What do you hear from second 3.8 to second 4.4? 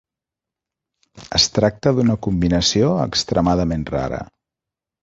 rara.